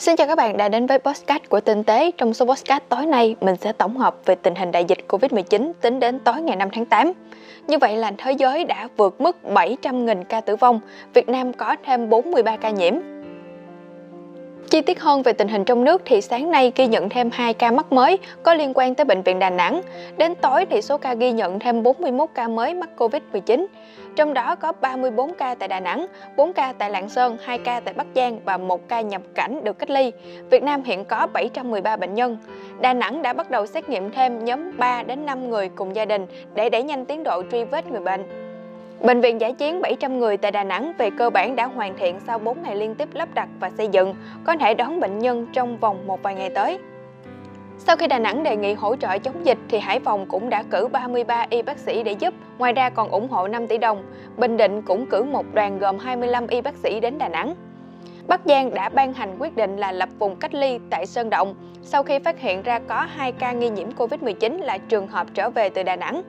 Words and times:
Xin 0.00 0.16
chào 0.16 0.26
các 0.26 0.36
bạn 0.36 0.56
đã 0.56 0.68
đến 0.68 0.86
với 0.86 0.98
podcast 0.98 1.42
của 1.48 1.60
Tinh 1.60 1.84
tế. 1.84 2.10
Trong 2.10 2.34
số 2.34 2.46
podcast 2.46 2.82
tối 2.88 3.06
nay, 3.06 3.36
mình 3.40 3.56
sẽ 3.60 3.72
tổng 3.72 3.96
hợp 3.96 4.16
về 4.24 4.34
tình 4.34 4.54
hình 4.54 4.72
đại 4.72 4.84
dịch 4.84 4.98
Covid-19 5.08 5.72
tính 5.80 6.00
đến 6.00 6.18
tối 6.18 6.42
ngày 6.42 6.56
5 6.56 6.68
tháng 6.72 6.84
8. 6.84 7.12
Như 7.66 7.78
vậy 7.78 7.96
là 7.96 8.12
thế 8.18 8.32
giới 8.32 8.64
đã 8.64 8.88
vượt 8.96 9.20
mức 9.20 9.36
700.000 9.44 10.24
ca 10.24 10.40
tử 10.40 10.56
vong, 10.56 10.80
Việt 11.14 11.28
Nam 11.28 11.52
có 11.52 11.76
thêm 11.84 12.08
43 12.08 12.56
ca 12.56 12.70
nhiễm. 12.70 12.94
Chi 14.70 14.80
tiết 14.80 15.00
hơn 15.00 15.22
về 15.22 15.32
tình 15.32 15.48
hình 15.48 15.64
trong 15.64 15.84
nước 15.84 16.02
thì 16.04 16.20
sáng 16.20 16.50
nay 16.50 16.72
ghi 16.76 16.86
nhận 16.86 17.08
thêm 17.08 17.30
2 17.32 17.54
ca 17.54 17.70
mắc 17.70 17.92
mới 17.92 18.18
có 18.42 18.54
liên 18.54 18.72
quan 18.74 18.94
tới 18.94 19.04
bệnh 19.04 19.22
viện 19.22 19.38
Đà 19.38 19.50
Nẵng. 19.50 19.82
Đến 20.16 20.34
tối 20.34 20.66
thì 20.70 20.82
số 20.82 20.98
ca 20.98 21.14
ghi 21.14 21.32
nhận 21.32 21.58
thêm 21.58 21.82
41 21.82 22.30
ca 22.34 22.48
mới 22.48 22.74
mắc 22.74 22.90
Covid-19. 22.96 23.66
Trong 24.16 24.34
đó 24.34 24.54
có 24.54 24.72
34 24.72 25.34
ca 25.34 25.54
tại 25.54 25.68
Đà 25.68 25.80
Nẵng, 25.80 26.06
4 26.36 26.52
ca 26.52 26.72
tại 26.78 26.90
Lạng 26.90 27.08
Sơn, 27.08 27.36
2 27.42 27.58
ca 27.58 27.80
tại 27.80 27.94
Bắc 27.94 28.06
Giang 28.14 28.40
và 28.44 28.58
1 28.58 28.88
ca 28.88 29.00
nhập 29.00 29.22
cảnh 29.34 29.64
được 29.64 29.78
cách 29.78 29.90
ly. 29.90 30.12
Việt 30.50 30.62
Nam 30.62 30.82
hiện 30.82 31.04
có 31.04 31.26
713 31.32 31.96
bệnh 31.96 32.14
nhân. 32.14 32.38
Đà 32.80 32.92
Nẵng 32.94 33.22
đã 33.22 33.32
bắt 33.32 33.50
đầu 33.50 33.66
xét 33.66 33.88
nghiệm 33.88 34.10
thêm 34.10 34.44
nhóm 34.44 34.78
3 34.78 35.02
đến 35.02 35.26
5 35.26 35.50
người 35.50 35.68
cùng 35.68 35.96
gia 35.96 36.04
đình 36.04 36.26
để 36.54 36.70
đẩy 36.70 36.82
nhanh 36.82 37.04
tiến 37.04 37.22
độ 37.24 37.42
truy 37.52 37.64
vết 37.64 37.90
người 37.90 38.00
bệnh. 38.00 38.47
Bệnh 39.02 39.20
viện 39.20 39.40
giải 39.40 39.52
chiến 39.52 39.80
700 39.80 40.18
người 40.18 40.36
tại 40.36 40.50
Đà 40.50 40.64
Nẵng 40.64 40.92
về 40.98 41.10
cơ 41.10 41.30
bản 41.30 41.56
đã 41.56 41.66
hoàn 41.66 41.96
thiện 41.98 42.20
sau 42.26 42.38
4 42.38 42.62
ngày 42.62 42.76
liên 42.76 42.94
tiếp 42.94 43.08
lắp 43.12 43.28
đặt 43.34 43.48
và 43.60 43.70
xây 43.70 43.88
dựng, 43.88 44.14
có 44.44 44.56
thể 44.56 44.74
đón 44.74 45.00
bệnh 45.00 45.18
nhân 45.18 45.46
trong 45.52 45.78
vòng 45.78 46.06
một 46.06 46.22
vài 46.22 46.34
ngày 46.34 46.50
tới. 46.50 46.78
Sau 47.78 47.96
khi 47.96 48.06
Đà 48.06 48.18
Nẵng 48.18 48.42
đề 48.42 48.56
nghị 48.56 48.74
hỗ 48.74 48.96
trợ 48.96 49.18
chống 49.18 49.46
dịch 49.46 49.58
thì 49.68 49.78
Hải 49.78 50.00
Phòng 50.00 50.26
cũng 50.26 50.48
đã 50.50 50.62
cử 50.70 50.88
33 50.88 51.46
y 51.50 51.62
bác 51.62 51.78
sĩ 51.78 52.02
để 52.02 52.12
giúp, 52.12 52.34
ngoài 52.58 52.72
ra 52.72 52.90
còn 52.90 53.10
ủng 53.10 53.28
hộ 53.28 53.48
5 53.48 53.66
tỷ 53.66 53.78
đồng. 53.78 54.02
Bình 54.36 54.56
Định 54.56 54.82
cũng 54.82 55.06
cử 55.06 55.22
một 55.22 55.46
đoàn 55.52 55.78
gồm 55.78 55.98
25 55.98 56.46
y 56.46 56.60
bác 56.60 56.74
sĩ 56.76 57.00
đến 57.00 57.18
Đà 57.18 57.28
Nẵng. 57.28 57.54
Bắc 58.28 58.40
Giang 58.44 58.74
đã 58.74 58.88
ban 58.88 59.12
hành 59.12 59.36
quyết 59.38 59.56
định 59.56 59.76
là 59.76 59.92
lập 59.92 60.08
vùng 60.18 60.36
cách 60.36 60.54
ly 60.54 60.78
tại 60.90 61.06
Sơn 61.06 61.30
Động 61.30 61.54
sau 61.82 62.02
khi 62.02 62.18
phát 62.18 62.40
hiện 62.40 62.62
ra 62.62 62.78
có 62.78 63.06
2 63.16 63.32
ca 63.32 63.52
nghi 63.52 63.70
nhiễm 63.70 63.88
Covid-19 63.90 64.62
là 64.62 64.78
trường 64.78 65.08
hợp 65.08 65.26
trở 65.34 65.50
về 65.50 65.68
từ 65.68 65.82
Đà 65.82 65.96
Nẵng. 65.96 66.22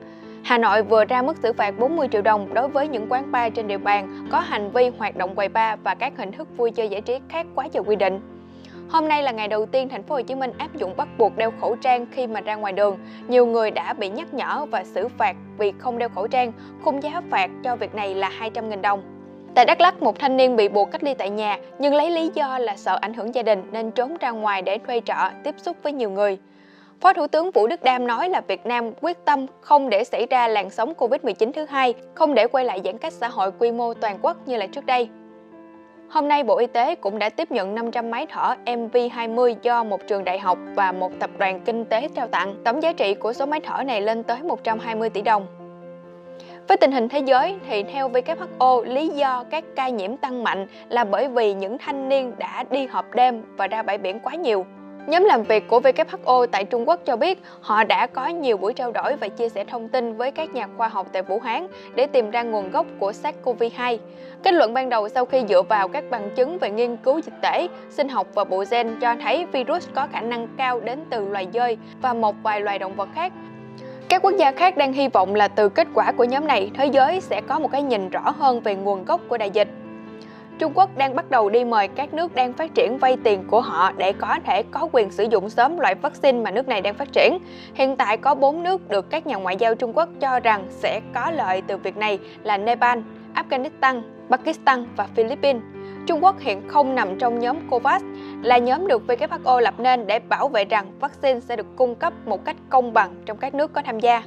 Hà 0.44 0.58
Nội 0.58 0.82
vừa 0.82 1.04
ra 1.04 1.22
mức 1.22 1.36
xử 1.42 1.52
phạt 1.52 1.78
40 1.78 2.08
triệu 2.12 2.22
đồng 2.22 2.54
đối 2.54 2.68
với 2.68 2.88
những 2.88 3.06
quán 3.08 3.32
bar 3.32 3.52
trên 3.54 3.68
địa 3.68 3.78
bàn 3.78 4.26
có 4.30 4.40
hành 4.40 4.70
vi 4.70 4.88
hoạt 4.98 5.16
động 5.16 5.34
quầy 5.34 5.48
bar 5.48 5.78
và 5.84 5.94
các 5.94 6.12
hình 6.16 6.32
thức 6.32 6.48
vui 6.56 6.70
chơi 6.70 6.88
giải 6.88 7.00
trí 7.00 7.18
khác 7.28 7.46
quá 7.54 7.68
giờ 7.72 7.82
quy 7.86 7.96
định. 7.96 8.20
Hôm 8.90 9.08
nay 9.08 9.22
là 9.22 9.32
ngày 9.32 9.48
đầu 9.48 9.66
tiên 9.66 9.88
thành 9.88 10.02
phố 10.02 10.14
Hồ 10.14 10.22
Chí 10.22 10.34
Minh 10.34 10.52
áp 10.58 10.76
dụng 10.76 10.96
bắt 10.96 11.08
buộc 11.18 11.36
đeo 11.36 11.52
khẩu 11.60 11.76
trang 11.76 12.06
khi 12.12 12.26
mà 12.26 12.40
ra 12.40 12.54
ngoài 12.54 12.72
đường. 12.72 12.98
Nhiều 13.28 13.46
người 13.46 13.70
đã 13.70 13.92
bị 13.92 14.08
nhắc 14.08 14.34
nhở 14.34 14.66
và 14.70 14.84
xử 14.84 15.08
phạt 15.08 15.36
vì 15.58 15.72
không 15.78 15.98
đeo 15.98 16.08
khẩu 16.08 16.26
trang. 16.26 16.52
Khung 16.82 17.02
giá 17.02 17.22
phạt 17.30 17.50
cho 17.64 17.76
việc 17.76 17.94
này 17.94 18.14
là 18.14 18.30
200.000 18.40 18.80
đồng. 18.80 19.02
Tại 19.54 19.64
Đắk 19.64 19.80
Lắk, 19.80 20.02
một 20.02 20.18
thanh 20.18 20.36
niên 20.36 20.56
bị 20.56 20.68
buộc 20.68 20.90
cách 20.90 21.04
ly 21.04 21.14
tại 21.14 21.30
nhà 21.30 21.58
nhưng 21.78 21.94
lấy 21.94 22.10
lý 22.10 22.30
do 22.34 22.58
là 22.58 22.76
sợ 22.76 22.98
ảnh 23.00 23.14
hưởng 23.14 23.34
gia 23.34 23.42
đình 23.42 23.62
nên 23.72 23.90
trốn 23.90 24.16
ra 24.20 24.30
ngoài 24.30 24.62
để 24.62 24.78
thuê 24.78 25.00
trọ, 25.04 25.30
tiếp 25.44 25.54
xúc 25.58 25.76
với 25.82 25.92
nhiều 25.92 26.10
người. 26.10 26.38
Phó 27.00 27.12
Thủ 27.12 27.26
tướng 27.26 27.50
Vũ 27.50 27.66
Đức 27.66 27.82
Đam 27.82 28.06
nói 28.06 28.28
là 28.28 28.40
Việt 28.40 28.66
Nam 28.66 28.90
quyết 29.00 29.24
tâm 29.24 29.46
không 29.60 29.90
để 29.90 30.04
xảy 30.04 30.26
ra 30.30 30.48
làn 30.48 30.70
sóng 30.70 30.92
Covid-19 30.98 31.52
thứ 31.52 31.64
hai, 31.64 31.94
không 32.14 32.34
để 32.34 32.46
quay 32.46 32.64
lại 32.64 32.80
giãn 32.84 32.98
cách 32.98 33.12
xã 33.12 33.28
hội 33.28 33.52
quy 33.58 33.72
mô 33.72 33.94
toàn 33.94 34.18
quốc 34.22 34.36
như 34.46 34.56
là 34.56 34.66
trước 34.66 34.86
đây. 34.86 35.08
Hôm 36.10 36.28
nay, 36.28 36.42
Bộ 36.42 36.58
Y 36.58 36.66
tế 36.66 36.94
cũng 36.94 37.18
đã 37.18 37.28
tiếp 37.28 37.50
nhận 37.50 37.74
500 37.74 38.10
máy 38.10 38.26
thở 38.30 38.54
MV20 38.66 39.54
do 39.62 39.84
một 39.84 40.00
trường 40.06 40.24
đại 40.24 40.38
học 40.38 40.58
và 40.74 40.92
một 40.92 41.12
tập 41.20 41.30
đoàn 41.38 41.60
kinh 41.60 41.84
tế 41.84 42.08
trao 42.14 42.26
tặng. 42.26 42.54
Tổng 42.64 42.82
giá 42.82 42.92
trị 42.92 43.14
của 43.14 43.32
số 43.32 43.46
máy 43.46 43.60
thở 43.60 43.82
này 43.82 44.02
lên 44.02 44.22
tới 44.22 44.42
120 44.42 45.10
tỷ 45.10 45.22
đồng. 45.22 45.46
Với 46.68 46.76
tình 46.76 46.92
hình 46.92 47.08
thế 47.08 47.18
giới 47.18 47.56
thì 47.68 47.82
theo 47.82 48.08
WHO, 48.08 48.84
lý 48.84 49.08
do 49.08 49.44
các 49.50 49.64
ca 49.76 49.88
nhiễm 49.88 50.16
tăng 50.16 50.44
mạnh 50.44 50.66
là 50.88 51.04
bởi 51.04 51.28
vì 51.28 51.54
những 51.54 51.78
thanh 51.78 52.08
niên 52.08 52.32
đã 52.38 52.64
đi 52.70 52.86
họp 52.86 53.14
đêm 53.14 53.42
và 53.56 53.66
ra 53.66 53.82
bãi 53.82 53.98
biển 53.98 54.20
quá 54.20 54.34
nhiều. 54.34 54.64
Nhóm 55.06 55.24
làm 55.24 55.42
việc 55.42 55.68
của 55.68 55.80
WHO 55.80 56.46
tại 56.46 56.64
Trung 56.64 56.88
Quốc 56.88 57.00
cho 57.04 57.16
biết 57.16 57.42
họ 57.60 57.84
đã 57.84 58.06
có 58.06 58.26
nhiều 58.26 58.56
buổi 58.56 58.72
trao 58.72 58.92
đổi 58.92 59.16
và 59.16 59.28
chia 59.28 59.48
sẻ 59.48 59.64
thông 59.64 59.88
tin 59.88 60.16
với 60.16 60.30
các 60.30 60.54
nhà 60.54 60.68
khoa 60.76 60.88
học 60.88 61.06
tại 61.12 61.22
Vũ 61.22 61.38
Hán 61.40 61.66
để 61.94 62.06
tìm 62.06 62.30
ra 62.30 62.42
nguồn 62.42 62.70
gốc 62.70 62.86
của 62.98 63.12
SARS-CoV-2. 63.12 63.98
Kết 64.42 64.54
luận 64.54 64.74
ban 64.74 64.88
đầu 64.88 65.08
sau 65.08 65.24
khi 65.24 65.44
dựa 65.48 65.62
vào 65.62 65.88
các 65.88 66.04
bằng 66.10 66.30
chứng 66.36 66.58
về 66.58 66.70
nghiên 66.70 66.96
cứu 66.96 67.20
dịch 67.20 67.34
tễ, 67.42 67.68
sinh 67.90 68.08
học 68.08 68.26
và 68.34 68.44
bộ 68.44 68.64
gen 68.70 69.00
cho 69.00 69.14
thấy 69.22 69.46
virus 69.52 69.88
có 69.94 70.08
khả 70.12 70.20
năng 70.20 70.48
cao 70.56 70.80
đến 70.80 71.04
từ 71.10 71.28
loài 71.28 71.48
dơi 71.54 71.78
và 72.02 72.12
một 72.12 72.36
vài 72.42 72.60
loài 72.60 72.78
động 72.78 72.96
vật 72.96 73.08
khác. 73.14 73.32
Các 74.08 74.22
quốc 74.22 74.34
gia 74.38 74.52
khác 74.52 74.76
đang 74.76 74.92
hy 74.92 75.08
vọng 75.08 75.34
là 75.34 75.48
từ 75.48 75.68
kết 75.68 75.88
quả 75.94 76.12
của 76.12 76.24
nhóm 76.24 76.46
này, 76.46 76.70
thế 76.74 76.86
giới 76.86 77.20
sẽ 77.20 77.40
có 77.40 77.58
một 77.58 77.68
cái 77.72 77.82
nhìn 77.82 78.08
rõ 78.08 78.34
hơn 78.38 78.60
về 78.60 78.74
nguồn 78.74 79.04
gốc 79.04 79.20
của 79.28 79.38
đại 79.38 79.50
dịch. 79.50 79.68
Trung 80.60 80.72
Quốc 80.74 80.96
đang 80.96 81.16
bắt 81.16 81.30
đầu 81.30 81.50
đi 81.50 81.64
mời 81.64 81.88
các 81.88 82.14
nước 82.14 82.34
đang 82.34 82.52
phát 82.52 82.74
triển 82.74 82.98
vay 82.98 83.16
tiền 83.24 83.44
của 83.48 83.60
họ 83.60 83.92
để 83.92 84.12
có 84.12 84.38
thể 84.44 84.62
có 84.62 84.88
quyền 84.92 85.10
sử 85.10 85.24
dụng 85.24 85.50
sớm 85.50 85.78
loại 85.78 85.94
vaccine 85.94 86.40
mà 86.40 86.50
nước 86.50 86.68
này 86.68 86.80
đang 86.80 86.94
phát 86.94 87.12
triển. 87.12 87.38
Hiện 87.74 87.96
tại 87.96 88.16
có 88.16 88.34
4 88.34 88.62
nước 88.62 88.88
được 88.88 89.10
các 89.10 89.26
nhà 89.26 89.36
ngoại 89.36 89.56
giao 89.56 89.74
Trung 89.74 89.92
Quốc 89.96 90.08
cho 90.20 90.40
rằng 90.40 90.66
sẽ 90.70 91.00
có 91.14 91.30
lợi 91.30 91.62
từ 91.66 91.76
việc 91.76 91.96
này 91.96 92.18
là 92.42 92.58
Nepal, 92.58 92.98
Afghanistan, 93.34 94.02
Pakistan 94.30 94.86
và 94.96 95.08
Philippines. 95.16 95.62
Trung 96.06 96.24
Quốc 96.24 96.38
hiện 96.38 96.68
không 96.68 96.94
nằm 96.94 97.18
trong 97.18 97.38
nhóm 97.38 97.56
COVAX, 97.70 98.02
là 98.42 98.58
nhóm 98.58 98.86
được 98.86 99.02
WHO 99.06 99.60
lập 99.60 99.74
nên 99.78 100.06
để 100.06 100.18
bảo 100.18 100.48
vệ 100.48 100.64
rằng 100.64 100.92
vaccine 101.00 101.40
sẽ 101.40 101.56
được 101.56 101.76
cung 101.76 101.94
cấp 101.94 102.12
một 102.26 102.44
cách 102.44 102.56
công 102.68 102.92
bằng 102.92 103.14
trong 103.26 103.36
các 103.36 103.54
nước 103.54 103.72
có 103.72 103.82
tham 103.82 104.00
gia. 104.00 104.22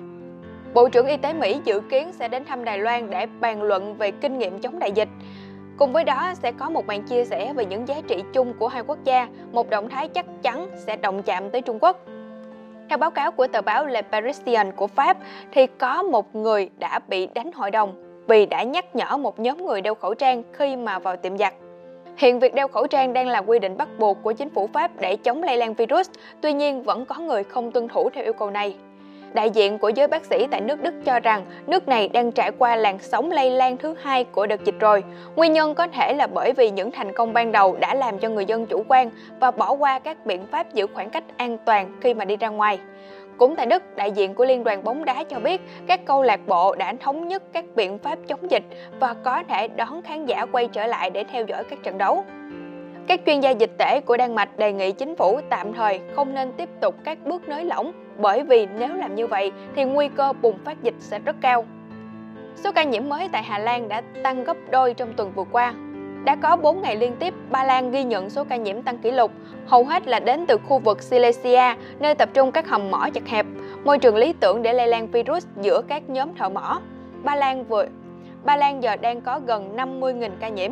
Bộ 0.74 0.90
trưởng 0.90 1.08
Y 1.08 1.18
tế 1.18 1.34
Mỹ 1.34 1.60
dự 1.64 1.80
kiến 1.80 2.12
sẽ 2.12 2.28
đến 2.28 2.46
thăm 2.46 2.64
Đài 2.64 2.78
Loan 2.78 3.10
để 3.10 3.26
bàn 3.40 3.62
luận 3.62 3.98
về 3.98 4.12
kinh 4.12 4.38
nghiệm 4.38 4.60
chống 4.60 4.80
đại 4.80 4.92
dịch. 4.92 5.10
Cùng 5.78 5.94
với 5.94 6.04
đó 6.04 6.34
sẽ 6.44 6.52
có 6.52 6.70
một 6.70 6.86
màn 6.88 7.04
chia 7.04 7.26
sẻ 7.26 7.54
về 7.54 7.66
những 7.66 7.88
giá 7.88 7.96
trị 8.08 8.24
chung 8.34 8.54
của 8.60 8.68
hai 8.68 8.84
quốc 8.88 8.98
gia, 9.04 9.28
một 9.52 9.70
động 9.70 9.90
thái 9.90 10.08
chắc 10.08 10.26
chắn 10.42 10.68
sẽ 10.76 10.96
động 10.98 11.24
chạm 11.24 11.50
tới 11.50 11.62
Trung 11.62 11.80
Quốc. 11.82 11.98
Theo 12.90 12.98
báo 12.98 13.12
cáo 13.12 13.32
của 13.32 13.48
tờ 13.48 13.62
báo 13.62 13.86
Le 13.86 14.02
Parisien 14.02 14.72
của 14.72 14.88
Pháp, 14.88 15.18
thì 15.52 15.68
có 15.68 16.04
một 16.04 16.36
người 16.36 16.70
đã 16.80 17.00
bị 17.08 17.28
đánh 17.28 17.52
hội 17.52 17.72
đồng 17.72 18.04
vì 18.28 18.46
đã 18.46 18.64
nhắc 18.64 18.96
nhở 18.96 19.18
một 19.18 19.40
nhóm 19.40 19.66
người 19.66 19.82
đeo 19.82 19.96
khẩu 19.96 20.14
trang 20.14 20.44
khi 20.54 20.76
mà 20.76 21.00
vào 21.00 21.16
tiệm 21.16 21.38
giặt. 21.38 21.54
Hiện 22.18 22.40
việc 22.40 22.54
đeo 22.54 22.68
khẩu 22.68 22.88
trang 22.88 23.14
đang 23.14 23.28
là 23.28 23.40
quy 23.40 23.60
định 23.60 23.78
bắt 23.78 23.90
buộc 24.00 24.18
của 24.24 24.32
chính 24.32 24.50
phủ 24.50 24.70
Pháp 24.74 24.92
để 25.00 25.16
chống 25.16 25.44
lây 25.44 25.58
lan 25.58 25.74
virus, 25.74 26.10
tuy 26.42 26.54
nhiên 26.54 26.84
vẫn 26.84 27.06
có 27.06 27.16
người 27.16 27.44
không 27.44 27.72
tuân 27.72 27.88
thủ 27.88 28.10
theo 28.10 28.24
yêu 28.24 28.34
cầu 28.34 28.52
này. 28.52 28.76
Đại 29.34 29.50
diện 29.50 29.78
của 29.78 29.90
giới 29.90 30.08
bác 30.08 30.26
sĩ 30.26 30.48
tại 30.52 30.62
nước 30.62 30.82
Đức 30.82 30.94
cho 31.06 31.20
rằng 31.20 31.46
nước 31.68 31.88
này 31.88 32.08
đang 32.08 32.32
trải 32.32 32.52
qua 32.58 32.76
làn 32.76 33.00
sóng 33.00 33.32
lây 33.32 33.52
lan 33.52 33.78
thứ 33.78 33.96
hai 34.02 34.24
của 34.24 34.46
đợt 34.46 34.64
dịch 34.66 34.80
rồi. 34.80 35.04
Nguyên 35.36 35.54
nhân 35.54 35.76
có 35.76 35.88
thể 35.88 36.14
là 36.14 36.28
bởi 36.28 36.54
vì 36.54 36.72
những 36.72 36.92
thành 36.92 37.14
công 37.14 37.34
ban 37.34 37.52
đầu 37.52 37.78
đã 37.80 37.94
làm 37.94 38.20
cho 38.20 38.30
người 38.30 38.46
dân 38.46 38.66
chủ 38.66 38.84
quan 38.88 39.10
và 39.40 39.52
bỏ 39.52 39.72
qua 39.72 40.00
các 40.00 40.26
biện 40.26 40.46
pháp 40.52 40.74
giữ 40.74 40.88
khoảng 40.94 41.10
cách 41.10 41.24
an 41.38 41.58
toàn 41.66 41.92
khi 42.02 42.14
mà 42.14 42.26
đi 42.26 42.38
ra 42.38 42.50
ngoài. 42.50 42.80
Cũng 43.38 43.56
tại 43.56 43.66
Đức, 43.66 43.84
đại 43.96 44.12
diện 44.12 44.34
của 44.34 44.46
Liên 44.46 44.64
đoàn 44.64 44.84
bóng 44.84 45.06
đá 45.06 45.24
cho 45.24 45.40
biết 45.40 45.62
các 45.88 46.06
câu 46.06 46.24
lạc 46.24 46.40
bộ 46.48 46.76
đã 46.76 46.94
thống 47.00 47.28
nhất 47.28 47.44
các 47.54 47.66
biện 47.76 48.00
pháp 48.00 48.20
chống 48.28 48.52
dịch 48.52 48.64
và 49.00 49.14
có 49.14 49.44
thể 49.50 49.68
đón 49.68 50.02
khán 50.02 50.26
giả 50.26 50.46
quay 50.52 50.68
trở 50.68 50.88
lại 50.88 51.10
để 51.10 51.24
theo 51.32 51.46
dõi 51.48 51.64
các 51.64 51.80
trận 51.84 51.98
đấu. 51.98 52.26
Các 53.08 53.20
chuyên 53.26 53.40
gia 53.40 53.50
dịch 53.50 53.72
tễ 53.78 54.00
của 54.00 54.18
Đan 54.18 54.36
Mạch 54.36 54.58
đề 54.58 54.74
nghị 54.74 54.92
chính 54.92 55.16
phủ 55.16 55.40
tạm 55.50 55.74
thời 55.74 56.00
không 56.16 56.34
nên 56.34 56.52
tiếp 56.58 56.70
tục 56.82 56.96
các 57.04 57.18
bước 57.26 57.48
nới 57.48 57.66
lỏng 57.66 57.92
bởi 58.18 58.44
vì 58.44 58.68
nếu 58.80 58.96
làm 58.96 59.16
như 59.16 59.28
vậy 59.28 59.52
thì 59.76 59.84
nguy 59.84 60.08
cơ 60.08 60.34
bùng 60.42 60.58
phát 60.66 60.84
dịch 60.84 60.96
sẽ 61.00 61.20
rất 61.20 61.36
cao. 61.42 61.66
Số 62.56 62.72
ca 62.72 62.84
nhiễm 62.84 63.10
mới 63.10 63.30
tại 63.32 63.44
Hà 63.44 63.60
Lan 63.60 63.88
đã 63.90 64.02
tăng 64.24 64.44
gấp 64.44 64.58
đôi 64.70 64.94
trong 64.94 65.14
tuần 65.14 65.32
vừa 65.36 65.44
qua. 65.52 65.74
Đã 66.26 66.36
có 66.36 66.56
4 66.56 66.82
ngày 66.82 66.96
liên 66.96 67.16
tiếp, 67.20 67.34
Ba 67.50 67.64
Lan 67.64 67.92
ghi 67.92 68.04
nhận 68.04 68.30
số 68.30 68.44
ca 68.44 68.56
nhiễm 68.56 68.82
tăng 68.82 68.98
kỷ 68.98 69.12
lục, 69.12 69.32
hầu 69.66 69.84
hết 69.84 70.08
là 70.08 70.20
đến 70.20 70.46
từ 70.48 70.58
khu 70.68 70.80
vực 70.80 71.02
Silesia, 71.02 71.76
nơi 72.00 72.16
tập 72.16 72.30
trung 72.34 72.52
các 72.52 72.68
hầm 72.68 72.92
mỏ 72.92 73.10
chật 73.14 73.28
hẹp, 73.28 73.46
môi 73.84 73.98
trường 73.98 74.16
lý 74.16 74.34
tưởng 74.40 74.64
để 74.64 74.74
lây 74.74 74.88
lan 74.88 75.08
virus 75.08 75.46
giữa 75.62 75.82
các 75.88 76.10
nhóm 76.10 76.36
thợ 76.36 76.50
mỏ. 76.50 76.82
Ba 77.24 77.36
Lan 77.36 77.64
vừa 77.64 77.86
Ba 78.44 78.58
Lan 78.58 78.84
giờ 78.84 78.96
đang 78.96 79.22
có 79.22 79.40
gần 79.40 79.76
50.000 79.76 80.30
ca 80.40 80.50
nhiễm. 80.50 80.72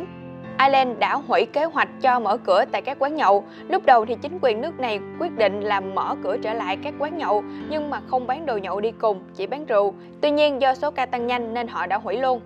Ireland 0.66 0.99
đã 0.99 1.16
hủy 1.16 1.46
kế 1.46 1.63
hoạch 1.63 1.90
cho 2.02 2.19
mở 2.19 2.37
cửa 2.37 2.66
tại 2.72 2.81
các 2.81 2.97
quán 2.99 3.16
nhậu. 3.16 3.43
Lúc 3.69 3.85
đầu 3.85 4.05
thì 4.05 4.16
chính 4.22 4.40
quyền 4.41 4.61
nước 4.61 4.79
này 4.79 4.99
quyết 5.19 5.37
định 5.37 5.61
làm 5.61 5.96
mở 5.96 6.16
cửa 6.23 6.37
trở 6.37 6.53
lại 6.53 6.78
các 6.84 6.93
quán 6.99 7.17
nhậu 7.17 7.43
nhưng 7.69 7.90
mà 7.90 8.02
không 8.08 8.28
bán 8.28 8.46
đồ 8.46 8.58
nhậu 8.58 8.79
đi 8.79 8.91
cùng, 8.91 9.19
chỉ 9.35 9.47
bán 9.47 9.66
rượu. 9.66 9.93
Tuy 10.22 10.31
nhiên 10.31 10.61
do 10.61 10.75
số 10.75 10.91
ca 10.91 11.05
tăng 11.05 11.28
nhanh 11.28 11.53
nên 11.53 11.67
họ 11.67 11.85
đã 11.85 11.97
hủy 11.97 12.17
luôn. 12.17 12.41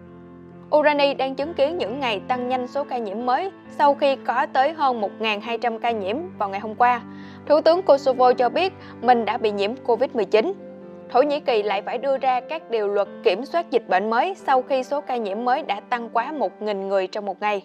Urani 0.76 1.14
đang 1.14 1.36
chứng 1.36 1.54
kiến 1.54 1.78
những 1.78 2.00
ngày 2.00 2.22
tăng 2.28 2.48
nhanh 2.48 2.68
số 2.68 2.84
ca 2.84 2.98
nhiễm 2.98 3.26
mới 3.26 3.52
sau 3.70 3.96
khi 3.96 4.16
có 4.16 4.46
tới 4.54 4.74
hơn 4.74 5.02
1.200 5.20 5.80
ca 5.80 5.92
nhiễm 5.92 6.16
vào 6.38 6.50
ngày 6.50 6.60
hôm 6.60 6.76
qua. 6.76 7.02
Thủ 7.46 7.62
tướng 7.62 7.82
Kosovo 7.82 8.34
cho 8.34 8.50
biết 8.50 8.74
mình 9.02 9.26
đã 9.26 9.38
bị 9.38 9.52
nhiễm 9.52 9.72
Covid-19. 9.86 10.54
Thổ 11.10 11.22
Nhĩ 11.22 11.40
Kỳ 11.40 11.64
lại 11.64 11.82
phải 11.82 11.98
đưa 11.98 12.18
ra 12.18 12.40
các 12.50 12.72
điều 12.72 12.88
luật 12.88 13.08
kiểm 13.24 13.46
soát 13.46 13.72
dịch 13.72 13.88
bệnh 13.88 14.10
mới 14.10 14.36
sau 14.36 14.62
khi 14.62 14.84
số 14.84 15.02
ca 15.02 15.18
nhiễm 15.18 15.46
mới 15.46 15.62
đã 15.62 15.80
tăng 15.90 16.10
quá 16.10 16.34
1.000 16.60 16.88
người 16.88 17.08
trong 17.08 17.26
một 17.26 17.42
ngày. 17.42 17.64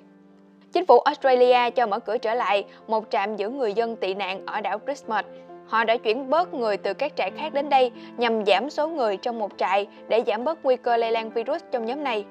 Chính 0.73 0.87
phủ 0.87 0.99
Australia 0.99 1.71
cho 1.71 1.87
mở 1.87 1.99
cửa 1.99 2.19
trở 2.19 2.35
lại 2.35 2.65
một 2.87 3.05
trạm 3.11 3.37
giữ 3.37 3.49
người 3.49 3.73
dân 3.73 3.97
tị 3.97 4.15
nạn 4.15 4.43
ở 4.47 4.61
đảo 4.61 4.79
Christmas. 4.87 5.25
Họ 5.67 5.85
đã 5.85 5.97
chuyển 5.97 6.31
bớt 6.31 6.55
người 6.55 6.77
từ 6.77 6.95
các 6.95 7.17
trại 7.17 7.31
khác 7.31 7.53
đến 7.55 7.69
đây 7.69 7.91
nhằm 8.17 8.45
giảm 8.45 8.71
số 8.71 8.89
người 8.89 9.17
trong 9.17 9.39
một 9.39 9.51
trại 9.57 9.87
để 10.09 10.23
giảm 10.27 10.45
bớt 10.45 10.65
nguy 10.65 10.77
cơ 10.77 10.97
lây 10.97 11.11
lan 11.11 11.31
virus 11.31 11.63
trong 11.73 11.85
nhóm 11.85 12.05
này. 12.05 12.25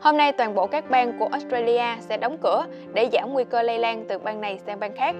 Hôm 0.00 0.16
nay 0.16 0.32
toàn 0.32 0.54
bộ 0.54 0.66
các 0.66 0.90
bang 0.90 1.18
của 1.18 1.28
Australia 1.32 1.84
sẽ 2.00 2.16
đóng 2.16 2.38
cửa 2.42 2.66
để 2.92 3.08
giảm 3.12 3.32
nguy 3.32 3.44
cơ 3.44 3.62
lây 3.62 3.78
lan 3.78 4.04
từ 4.08 4.18
bang 4.18 4.40
này 4.40 4.58
sang 4.66 4.80
bang 4.80 4.96
khác. 4.96 5.14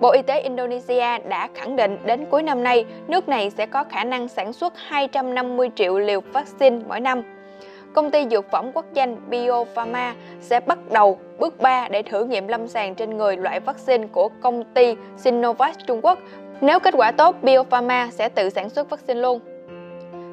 Bộ 0.00 0.10
Y 0.10 0.22
tế 0.22 0.40
Indonesia 0.40 1.18
đã 1.28 1.48
khẳng 1.54 1.76
định 1.76 1.98
đến 2.04 2.26
cuối 2.30 2.42
năm 2.42 2.62
nay, 2.62 2.84
nước 3.08 3.28
này 3.28 3.50
sẽ 3.50 3.66
có 3.66 3.84
khả 3.84 4.04
năng 4.04 4.28
sản 4.28 4.52
xuất 4.52 4.72
250 4.76 5.70
triệu 5.74 5.98
liều 5.98 6.20
vaccine 6.20 6.78
mỗi 6.88 7.00
năm. 7.00 7.35
Công 7.96 8.10
ty 8.10 8.26
dược 8.30 8.50
phẩm 8.50 8.70
quốc 8.74 8.84
danh 8.94 9.16
Biopharma 9.30 10.14
sẽ 10.40 10.60
bắt 10.60 10.78
đầu 10.92 11.18
bước 11.38 11.60
3 11.60 11.88
để 11.88 12.02
thử 12.02 12.24
nghiệm 12.24 12.48
lâm 12.48 12.68
sàng 12.68 12.94
trên 12.94 13.16
người 13.16 13.36
loại 13.36 13.60
vaccine 13.60 14.06
của 14.12 14.28
công 14.40 14.64
ty 14.64 14.96
Sinovac 15.16 15.76
Trung 15.86 16.00
Quốc. 16.02 16.18
Nếu 16.60 16.80
kết 16.80 16.94
quả 16.96 17.10
tốt, 17.10 17.36
Biopharma 17.42 18.08
sẽ 18.10 18.28
tự 18.28 18.50
sản 18.50 18.70
xuất 18.70 18.90
vaccine 18.90 19.20
luôn. 19.20 19.40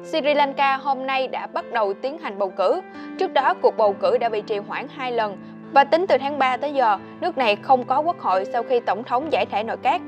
Sri 0.04 0.34
Lanka 0.34 0.76
hôm 0.76 1.06
nay 1.06 1.28
đã 1.28 1.46
bắt 1.46 1.72
đầu 1.72 1.94
tiến 1.94 2.18
hành 2.18 2.38
bầu 2.38 2.52
cử. 2.56 2.80
Trước 3.18 3.32
đó, 3.32 3.54
cuộc 3.62 3.76
bầu 3.76 3.92
cử 4.00 4.18
đã 4.18 4.28
bị 4.28 4.40
trì 4.40 4.58
hoãn 4.58 4.86
hai 4.96 5.12
lần 5.12 5.36
và 5.72 5.84
tính 5.84 6.06
từ 6.06 6.18
tháng 6.18 6.38
3 6.38 6.56
tới 6.56 6.72
giờ, 6.74 6.98
nước 7.20 7.38
này 7.38 7.56
không 7.56 7.84
có 7.84 8.00
quốc 8.00 8.20
hội 8.20 8.44
sau 8.44 8.62
khi 8.62 8.80
Tổng 8.80 9.04
thống 9.04 9.32
giải 9.32 9.46
thể 9.46 9.64
nội 9.64 9.76
các. 9.82 10.00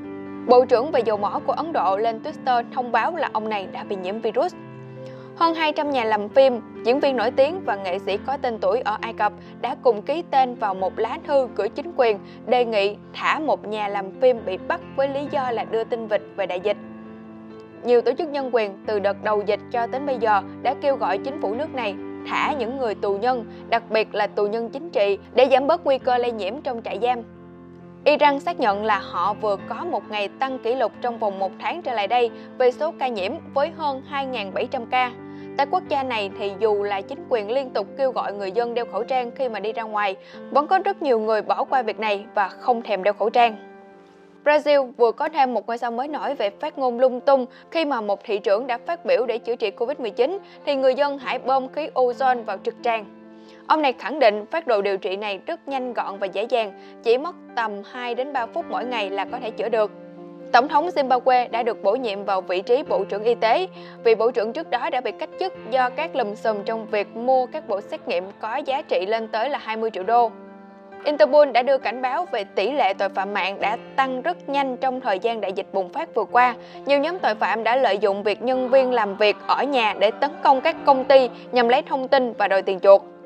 Bộ 0.47 0.65
trưởng 0.65 0.91
về 0.91 0.99
dầu 1.05 1.17
mỏ 1.17 1.41
của 1.45 1.53
Ấn 1.53 1.73
Độ 1.73 1.97
lên 1.97 2.21
Twitter 2.23 2.63
thông 2.73 2.91
báo 2.91 3.15
là 3.15 3.29
ông 3.33 3.49
này 3.49 3.67
đã 3.71 3.83
bị 3.83 3.95
nhiễm 3.95 4.19
virus. 4.19 4.53
Hơn 5.39 5.55
200 5.55 5.91
nhà 5.91 6.03
làm 6.03 6.29
phim, 6.29 6.61
diễn 6.85 6.99
viên 6.99 7.15
nổi 7.15 7.31
tiếng 7.31 7.61
và 7.65 7.75
nghệ 7.75 7.99
sĩ 7.99 8.17
có 8.25 8.37
tên 8.41 8.57
tuổi 8.59 8.81
ở 8.81 8.97
Ai 9.01 9.13
Cập 9.13 9.33
đã 9.61 9.75
cùng 9.81 10.01
ký 10.01 10.23
tên 10.31 10.55
vào 10.55 10.73
một 10.73 10.99
lá 10.99 11.17
thư 11.27 11.47
gửi 11.55 11.69
chính 11.69 11.91
quyền 11.95 12.19
đề 12.45 12.65
nghị 12.65 12.95
thả 13.13 13.39
một 13.39 13.67
nhà 13.67 13.87
làm 13.87 14.21
phim 14.21 14.45
bị 14.45 14.57
bắt 14.57 14.81
với 14.95 15.07
lý 15.07 15.19
do 15.31 15.51
là 15.51 15.63
đưa 15.63 15.83
tin 15.83 16.07
vịt 16.07 16.21
về 16.35 16.45
đại 16.45 16.59
dịch. 16.59 16.77
Nhiều 17.83 18.01
tổ 18.01 18.11
chức 18.17 18.29
nhân 18.29 18.49
quyền 18.55 18.83
từ 18.85 18.99
đợt 18.99 19.23
đầu 19.23 19.43
dịch 19.45 19.59
cho 19.71 19.87
đến 19.87 20.05
bây 20.05 20.17
giờ 20.17 20.41
đã 20.61 20.75
kêu 20.81 20.95
gọi 20.95 21.17
chính 21.17 21.41
phủ 21.41 21.53
nước 21.53 21.75
này 21.75 21.95
thả 22.29 22.53
những 22.53 22.77
người 22.77 22.95
tù 22.95 23.17
nhân, 23.17 23.45
đặc 23.69 23.83
biệt 23.89 24.15
là 24.15 24.27
tù 24.27 24.47
nhân 24.47 24.69
chính 24.69 24.89
trị 24.89 25.17
để 25.33 25.47
giảm 25.51 25.67
bớt 25.67 25.85
nguy 25.85 25.97
cơ 25.97 26.17
lây 26.17 26.31
nhiễm 26.31 26.61
trong 26.61 26.81
trại 26.83 26.99
giam. 27.01 27.19
Iran 28.05 28.39
xác 28.39 28.59
nhận 28.59 28.85
là 28.85 28.99
họ 28.99 29.33
vừa 29.33 29.57
có 29.69 29.85
một 29.91 30.03
ngày 30.09 30.27
tăng 30.27 30.59
kỷ 30.59 30.75
lục 30.75 30.91
trong 31.01 31.17
vòng 31.17 31.39
một 31.39 31.51
tháng 31.59 31.81
trở 31.81 31.93
lại 31.93 32.07
đây 32.07 32.31
về 32.57 32.71
số 32.71 32.93
ca 32.99 33.07
nhiễm 33.07 33.31
với 33.53 33.71
hơn 33.77 34.01
2.700 34.11 34.85
ca. 34.91 35.11
Tại 35.57 35.65
quốc 35.71 35.83
gia 35.89 36.03
này 36.03 36.31
thì 36.39 36.51
dù 36.59 36.83
là 36.83 37.01
chính 37.01 37.25
quyền 37.29 37.51
liên 37.51 37.69
tục 37.69 37.87
kêu 37.97 38.11
gọi 38.11 38.33
người 38.33 38.51
dân 38.51 38.73
đeo 38.73 38.85
khẩu 38.85 39.03
trang 39.03 39.31
khi 39.35 39.49
mà 39.49 39.59
đi 39.59 39.73
ra 39.73 39.83
ngoài, 39.83 40.15
vẫn 40.51 40.67
có 40.67 40.79
rất 40.79 41.01
nhiều 41.01 41.19
người 41.19 41.41
bỏ 41.41 41.63
qua 41.63 41.81
việc 41.81 41.99
này 41.99 42.25
và 42.35 42.47
không 42.47 42.81
thèm 42.81 43.03
đeo 43.03 43.13
khẩu 43.13 43.29
trang. 43.29 43.55
Brazil 44.43 44.91
vừa 44.97 45.11
có 45.11 45.29
thêm 45.29 45.53
một 45.53 45.67
ngôi 45.67 45.77
sao 45.77 45.91
mới 45.91 46.07
nổi 46.07 46.35
về 46.35 46.49
phát 46.49 46.77
ngôn 46.77 46.99
lung 46.99 47.21
tung 47.21 47.45
khi 47.71 47.85
mà 47.85 48.01
một 48.01 48.23
thị 48.23 48.37
trưởng 48.37 48.67
đã 48.67 48.77
phát 48.77 49.05
biểu 49.05 49.25
để 49.25 49.37
chữa 49.37 49.55
trị 49.55 49.71
Covid-19 49.77 50.39
thì 50.65 50.75
người 50.75 50.95
dân 50.95 51.17
hãy 51.17 51.39
bơm 51.39 51.73
khí 51.73 51.89
ozone 51.93 52.43
vào 52.43 52.57
trực 52.63 52.75
tràng. 52.81 53.05
Ông 53.67 53.81
này 53.81 53.93
khẳng 53.93 54.19
định 54.19 54.45
phát 54.45 54.67
đồ 54.67 54.81
điều 54.81 54.97
trị 54.97 55.15
này 55.15 55.39
rất 55.45 55.67
nhanh 55.67 55.93
gọn 55.93 56.17
và 56.19 56.27
dễ 56.27 56.43
dàng, 56.49 56.73
chỉ 57.03 57.17
mất 57.17 57.35
tầm 57.55 57.71
2 57.91 58.15
đến 58.15 58.33
3 58.33 58.45
phút 58.45 58.65
mỗi 58.69 58.85
ngày 58.85 59.09
là 59.09 59.25
có 59.25 59.39
thể 59.39 59.51
chữa 59.51 59.69
được. 59.69 59.91
Tổng 60.51 60.67
thống 60.67 60.89
Zimbabwe 60.95 61.49
đã 61.51 61.63
được 61.63 61.83
bổ 61.83 61.95
nhiệm 61.95 62.25
vào 62.25 62.41
vị 62.41 62.61
trí 62.61 62.83
Bộ 62.83 63.03
trưởng 63.03 63.23
Y 63.23 63.35
tế, 63.35 63.67
vì 64.03 64.15
Bộ 64.15 64.31
trưởng 64.31 64.53
trước 64.53 64.69
đó 64.69 64.89
đã 64.89 65.01
bị 65.01 65.11
cách 65.11 65.29
chức 65.39 65.53
do 65.71 65.89
các 65.89 66.15
lùm 66.15 66.35
xùm 66.35 66.63
trong 66.63 66.85
việc 66.85 67.15
mua 67.15 67.45
các 67.45 67.67
bộ 67.67 67.81
xét 67.81 68.07
nghiệm 68.07 68.23
có 68.39 68.55
giá 68.55 68.81
trị 68.81 69.05
lên 69.05 69.27
tới 69.27 69.49
là 69.49 69.57
20 69.57 69.89
triệu 69.93 70.03
đô. 70.03 70.31
Interpol 71.03 71.51
đã 71.51 71.63
đưa 71.63 71.77
cảnh 71.77 72.01
báo 72.01 72.25
về 72.31 72.43
tỷ 72.43 72.71
lệ 72.71 72.93
tội 72.93 73.09
phạm 73.09 73.33
mạng 73.33 73.57
đã 73.59 73.77
tăng 73.95 74.21
rất 74.21 74.49
nhanh 74.49 74.77
trong 74.77 75.01
thời 75.01 75.19
gian 75.19 75.41
đại 75.41 75.53
dịch 75.53 75.67
bùng 75.73 75.89
phát 75.89 76.15
vừa 76.15 76.23
qua. 76.23 76.55
Nhiều 76.85 76.99
nhóm 76.99 77.19
tội 77.19 77.35
phạm 77.35 77.63
đã 77.63 77.75
lợi 77.75 77.97
dụng 77.97 78.23
việc 78.23 78.41
nhân 78.41 78.69
viên 78.69 78.91
làm 78.91 79.17
việc 79.17 79.35
ở 79.47 79.63
nhà 79.63 79.93
để 79.99 80.11
tấn 80.11 80.31
công 80.43 80.61
các 80.61 80.75
công 80.85 81.05
ty 81.05 81.29
nhằm 81.51 81.67
lấy 81.67 81.81
thông 81.81 82.07
tin 82.07 82.33
và 82.33 82.47
đòi 82.47 82.61
tiền 82.61 82.79
chuộc. 82.79 83.16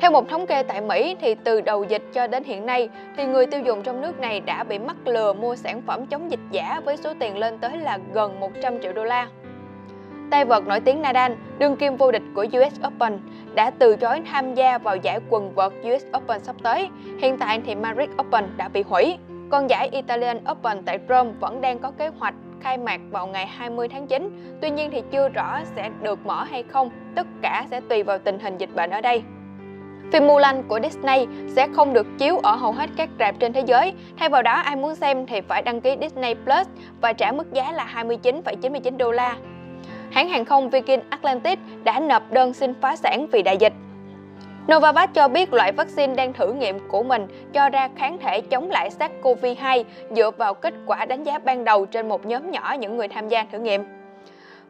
Theo 0.00 0.10
một 0.10 0.28
thống 0.28 0.46
kê 0.46 0.62
tại 0.62 0.80
Mỹ 0.80 1.16
thì 1.20 1.34
từ 1.34 1.60
đầu 1.60 1.84
dịch 1.84 2.02
cho 2.12 2.26
đến 2.26 2.44
hiện 2.44 2.66
nay 2.66 2.88
thì 3.16 3.24
người 3.24 3.46
tiêu 3.46 3.60
dùng 3.60 3.82
trong 3.82 4.00
nước 4.00 4.20
này 4.20 4.40
đã 4.40 4.64
bị 4.64 4.78
mắc 4.78 4.96
lừa 5.04 5.32
mua 5.32 5.56
sản 5.56 5.82
phẩm 5.86 6.06
chống 6.06 6.30
dịch 6.30 6.40
giả 6.50 6.80
với 6.84 6.96
số 6.96 7.14
tiền 7.18 7.38
lên 7.38 7.58
tới 7.58 7.76
là 7.76 7.98
gần 8.12 8.40
100 8.40 8.82
triệu 8.82 8.92
đô 8.92 9.04
la. 9.04 9.26
Tay 10.30 10.44
vợt 10.44 10.66
nổi 10.66 10.80
tiếng 10.80 11.02
Nadal, 11.02 11.32
đương 11.58 11.76
kim 11.76 11.96
vô 11.96 12.10
địch 12.10 12.22
của 12.34 12.46
US 12.58 12.80
Open, 12.86 13.18
đã 13.54 13.70
từ 13.70 13.96
chối 13.96 14.20
tham 14.30 14.54
gia 14.54 14.78
vào 14.78 14.96
giải 14.96 15.18
quần 15.28 15.54
vợt 15.54 15.72
US 15.82 16.04
Open 16.16 16.40
sắp 16.40 16.56
tới. 16.62 16.88
Hiện 17.18 17.36
tại 17.38 17.60
thì 17.66 17.74
Madrid 17.74 18.10
Open 18.20 18.44
đã 18.56 18.68
bị 18.68 18.82
hủy. 18.82 19.18
Còn 19.50 19.70
giải 19.70 19.88
Italian 19.92 20.38
Open 20.50 20.82
tại 20.82 20.98
Rome 21.08 21.30
vẫn 21.40 21.60
đang 21.60 21.78
có 21.78 21.90
kế 21.90 22.08
hoạch 22.08 22.34
khai 22.60 22.78
mạc 22.78 23.00
vào 23.10 23.26
ngày 23.26 23.46
20 23.46 23.88
tháng 23.88 24.06
9. 24.06 24.30
Tuy 24.60 24.70
nhiên 24.70 24.90
thì 24.90 25.02
chưa 25.10 25.28
rõ 25.28 25.60
sẽ 25.64 25.90
được 26.02 26.26
mở 26.26 26.44
hay 26.44 26.62
không, 26.62 26.90
tất 27.16 27.26
cả 27.42 27.66
sẽ 27.70 27.80
tùy 27.80 28.02
vào 28.02 28.18
tình 28.18 28.38
hình 28.38 28.58
dịch 28.58 28.74
bệnh 28.74 28.90
ở 28.90 29.00
đây. 29.00 29.22
Phim 30.12 30.26
Mulan 30.26 30.62
của 30.68 30.80
Disney 30.82 31.26
sẽ 31.48 31.68
không 31.72 31.92
được 31.92 32.06
chiếu 32.18 32.38
ở 32.38 32.56
hầu 32.56 32.72
hết 32.72 32.90
các 32.96 33.08
rạp 33.18 33.34
trên 33.38 33.52
thế 33.52 33.62
giới. 33.66 33.92
Thay 34.18 34.28
vào 34.28 34.42
đó, 34.42 34.52
ai 34.52 34.76
muốn 34.76 34.94
xem 34.94 35.26
thì 35.26 35.40
phải 35.40 35.62
đăng 35.62 35.80
ký 35.80 35.96
Disney 36.00 36.34
Plus 36.34 36.68
và 37.00 37.12
trả 37.12 37.32
mức 37.32 37.52
giá 37.52 37.72
là 37.72 37.86
29,99 37.94 38.96
đô 38.96 39.12
la 39.12 39.36
hãng 40.10 40.28
hàng 40.28 40.44
không 40.44 40.70
Virgin 40.70 41.00
Atlantic 41.10 41.58
đã 41.84 42.00
nộp 42.00 42.32
đơn 42.32 42.54
xin 42.54 42.74
phá 42.80 42.96
sản 42.96 43.26
vì 43.32 43.42
đại 43.42 43.56
dịch. 43.56 43.72
Novavax 44.72 45.10
cho 45.14 45.28
biết 45.28 45.52
loại 45.52 45.72
vaccine 45.72 46.14
đang 46.14 46.32
thử 46.32 46.52
nghiệm 46.52 46.88
của 46.88 47.02
mình 47.02 47.26
cho 47.52 47.68
ra 47.68 47.88
kháng 47.96 48.18
thể 48.18 48.40
chống 48.40 48.70
lại 48.70 48.90
SARS-CoV-2 48.98 49.84
dựa 50.10 50.30
vào 50.30 50.54
kết 50.54 50.74
quả 50.86 51.04
đánh 51.04 51.22
giá 51.22 51.38
ban 51.38 51.64
đầu 51.64 51.86
trên 51.86 52.08
một 52.08 52.26
nhóm 52.26 52.50
nhỏ 52.50 52.76
những 52.78 52.96
người 52.96 53.08
tham 53.08 53.28
gia 53.28 53.44
thử 53.52 53.58
nghiệm. 53.58 53.99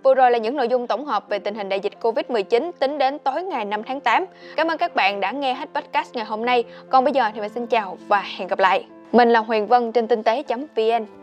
Vừa 0.02 0.14
rồi 0.14 0.30
là 0.30 0.38
những 0.38 0.56
nội 0.56 0.68
dung 0.68 0.86
tổng 0.86 1.04
hợp 1.04 1.28
về 1.28 1.38
tình 1.38 1.54
hình 1.54 1.68
đại 1.68 1.80
dịch 1.80 1.92
Covid-19 2.00 2.72
tính 2.78 2.98
đến 2.98 3.18
tối 3.18 3.42
ngày 3.42 3.64
5 3.64 3.82
tháng 3.82 4.00
8. 4.00 4.26
Cảm 4.56 4.68
ơn 4.68 4.78
các 4.78 4.94
bạn 4.94 5.20
đã 5.20 5.30
nghe 5.30 5.54
hết 5.54 5.68
podcast 5.74 6.14
ngày 6.14 6.24
hôm 6.24 6.44
nay. 6.44 6.64
Còn 6.90 7.04
bây 7.04 7.12
giờ 7.12 7.24
thì 7.34 7.40
mình 7.40 7.50
xin 7.54 7.66
chào 7.66 7.98
và 8.08 8.24
hẹn 8.38 8.48
gặp 8.48 8.58
lại. 8.58 8.84
Mình 9.12 9.28
là 9.28 9.40
Huyền 9.40 9.66
Vân 9.66 9.92
trên 9.92 10.06
tinh 10.06 10.22
tế.vn. 10.22 11.19